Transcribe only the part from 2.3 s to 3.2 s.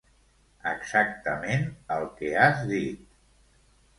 has dit.